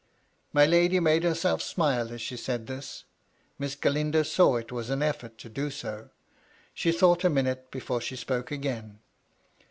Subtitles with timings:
[0.51, 3.03] My lady made herself smile as she said this.
[3.59, 6.09] Miss Galindo saw it was an effort to do so.
[6.73, 8.97] She thought a minute before she spoke again.